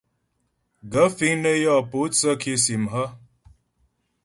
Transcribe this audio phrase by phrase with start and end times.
[0.91, 3.05] Gaə̂ fíŋ nə́ yɔ pótsə́ kìsìm hə̀?